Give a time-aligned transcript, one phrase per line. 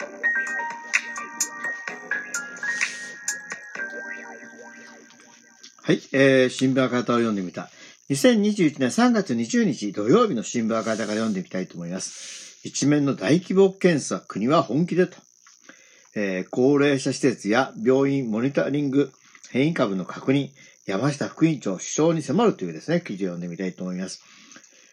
[0.00, 0.06] は
[5.92, 7.68] い、えー、新聞赤旗を読んでみた。
[8.10, 12.60] 2021年3月20日土曜日の新聞赤旗から読んでみたいと思います。
[12.62, 15.16] 一面の大規模検査、国は本気でと。
[16.14, 19.10] えー、高齢者施設や病院モニタリング、
[19.50, 20.50] 変異株の確認、
[20.86, 24.22] 山下副委員長、首相に迫るというですね、記事を読んでみたいと思います。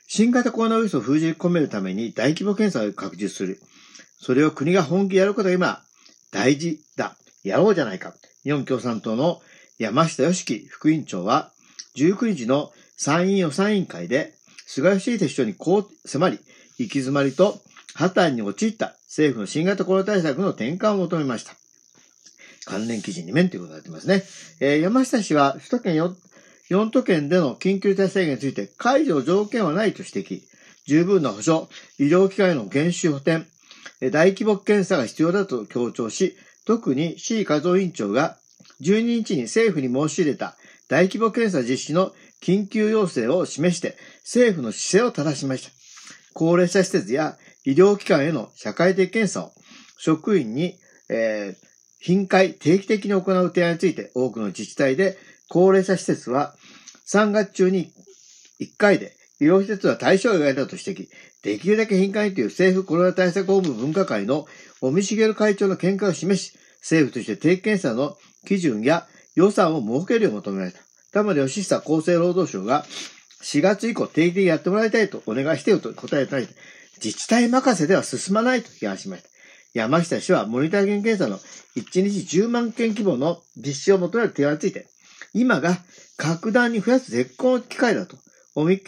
[0.08, 3.60] 新型コロナウイルスを封じ込めるために大規模検査を拡充する。
[4.26, 5.84] それを国が本気でやることが今、
[6.32, 7.16] 大事だ。
[7.44, 8.16] やろうじゃないか。
[8.44, 9.40] 日本共産党の
[9.78, 11.52] 山下義樹副委員長は、
[11.96, 14.34] 19日の参院予算委員会で、
[14.66, 16.40] 菅義偉首相にこう迫り、
[16.80, 17.60] 行き詰まりと
[17.94, 21.54] 破綻に陥った政府の新型コロナ対策の転換を求めました。
[22.66, 24.24] 関連記事2面ということになってますね。
[24.60, 26.16] えー、山下氏は首都圏 4,
[26.72, 30.42] 4都県での緊急事態宣言について解除条件はないと指摘。
[30.88, 31.68] 十分な保障、
[32.00, 33.46] 医療機関への減収補填、
[34.12, 36.36] 大規模検査が必要だと強調し、
[36.66, 38.38] 特に C 和夫委員長が
[38.82, 40.56] 12日に政府に申し入れた
[40.90, 42.12] 大規模検査実施の
[42.42, 45.72] 緊急要請を示して政府の姿勢を正しました。
[46.34, 49.52] 高齢者施設や医療機関への社会的検査を
[49.98, 50.76] 職員に、
[51.10, 51.66] えー、
[52.00, 55.18] 頻回、定期的に行う提案について多くの自治体で
[55.50, 56.56] 高齢者施設は
[57.08, 57.92] 3月中に
[58.60, 61.08] 1回で医療施設は対象外だと指摘。
[61.44, 64.48] できるだけ頻回という政府コロナ対策本部分科会の
[64.82, 70.80] 尾身茂会長の見解を示し、政府として定期検査の基準や予算を設けるよう求められた。
[71.12, 72.86] 玉田義久厚生労働省が
[73.44, 76.48] 4月以降定期的にやってもらいたいとお願いしてよと答えたり、
[77.04, 79.30] 自治体任せでは進まないと批判しました。
[79.74, 81.38] 山下氏はモニタリング検査の
[81.76, 84.88] 1日10万件規模の実施を求める提案について、
[85.34, 85.78] 今が
[86.16, 88.16] 格段に増やす絶好の機会だと、
[88.56, 88.80] 尾身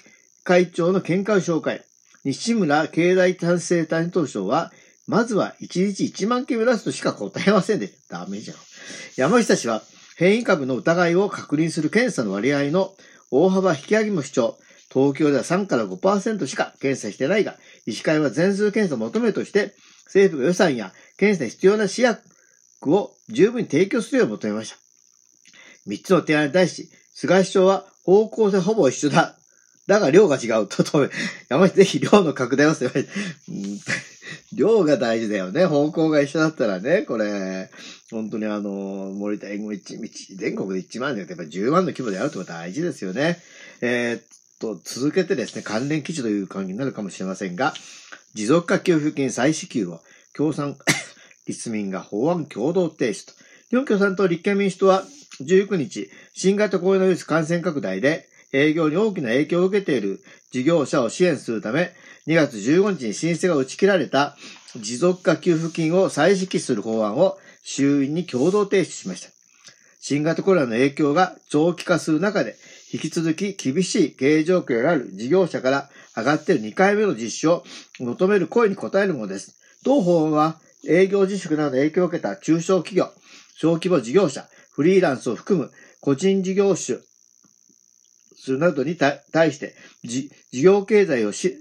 [0.48, 1.84] 会長の見解を紹介。
[2.24, 4.72] 西村経済担生担当省は、
[5.06, 8.20] まずは1日1万件目指すとしか答えませんでした。
[8.20, 8.58] ダメじゃん。
[9.18, 9.84] 山下氏は、
[10.16, 12.94] 変異株の疑いを確認する検査の割合の
[13.30, 14.58] 大幅引き上げも主張。
[14.90, 22.22] 東京では3から5%しか検査してないが、医師会は全数検査を求めるとして、政府が予算や検査に必要な試薬
[22.86, 24.78] を十分に提供するよう求めました。
[25.86, 29.38] 三つの提案に対し、菅首相は方向性ほぼ一緒だ。
[29.88, 31.10] だが量が違うと止め、
[31.50, 32.90] 山下ぜひ量の拡大をせ
[34.54, 35.66] 量が大事だよね。
[35.66, 37.70] 方向が一緒だったらね、これ、
[38.12, 38.70] 本当にあの、
[39.16, 39.98] 森田英語一、
[40.36, 43.42] 全国で1万でやっぱ10万の規模であるってことは大事ですよね。
[43.82, 44.24] えー、っ
[44.60, 47.74] と、続けてですね、関連記事という感じになるかもしれませんが、
[48.34, 50.02] 持続化給付金再支給を
[50.36, 50.78] 共産、
[51.48, 53.34] 立民が法案共同提出。
[53.70, 55.06] 日本共産党立憲民主党は
[55.42, 60.22] 19日、新型コロナウイルス感染拡大で営業に大きな影響を受けている
[60.52, 61.92] 事業者を支援するため、
[62.28, 64.36] 2月15日に申請が打ち切られた
[64.76, 69.30] 持続化給付金を再支給する法案を衆院に共同提出しました。
[70.00, 72.56] 新型コロナの影響が長期化する中で、
[72.94, 77.64] 引き続き厳しい経営状況がある事業者から上がっている2回目の実施を
[78.00, 79.60] 求める声に応えるものです。
[79.84, 83.12] 同法案は営業自粛など影響を受けた中小企業、
[83.58, 87.02] 小規模事業者、フリーランスを含む個人事業主、
[88.48, 90.30] するなどに対して、事
[90.62, 91.58] 業経済をし、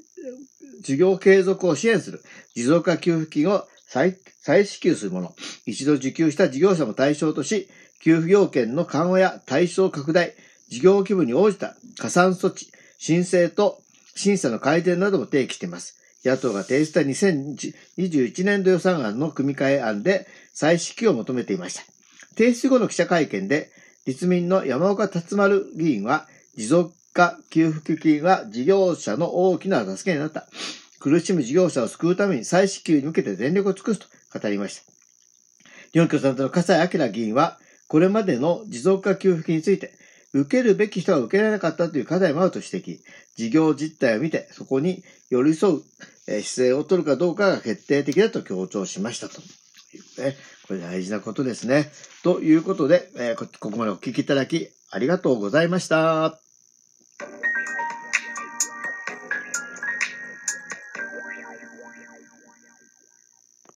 [0.83, 2.23] 事業継続を支援する
[2.55, 5.35] 持続化給付金を再再支給するもの。
[5.67, 7.69] 一度受給した事業者も対象とし、
[8.01, 10.35] 給付要件の緩和や対象拡大、
[10.69, 13.81] 事業規模に応じた加算措置、申請と
[14.15, 16.01] 審査の改善なども提起しています。
[16.25, 21.83] 野党が提出した2021年度予算案の組み替え案で再支給を求めていました。
[22.37, 23.71] 提出後の記者会見で、
[24.07, 30.47] 立民の山岡達丸議員は、持続化給付金は事業者の大きな助けになった。
[30.99, 34.07] 苦しむ事業者を救うために再支給に向けて全力を尽くすと
[34.39, 34.83] 語りました。
[35.93, 37.59] 日本共産党の笠井明議員は、
[37.89, 39.93] これまでの持続化給付金について、
[40.33, 42.99] 受けるべき人が受けられなかったという課題もあると指摘。
[43.37, 45.83] 事業実態を見て、そこに寄り添う
[46.27, 49.41] 姿勢を取るかどうかが決定的だと強調しましたと。
[50.67, 51.91] これ大事なことですね。
[52.23, 56.46] ということで、ここまでお聞きいただきありがとうございました。